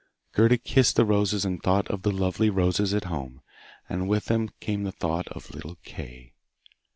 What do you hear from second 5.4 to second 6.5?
little Kay.